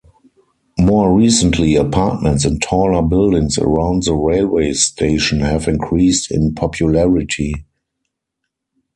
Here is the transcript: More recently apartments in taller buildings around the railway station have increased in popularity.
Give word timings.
More 0.79 1.15
recently 1.15 1.75
apartments 1.75 2.43
in 2.43 2.57
taller 2.57 3.03
buildings 3.07 3.59
around 3.59 4.01
the 4.01 4.15
railway 4.15 4.73
station 4.73 5.41
have 5.41 5.67
increased 5.67 6.31
in 6.31 6.55
popularity. 6.55 7.53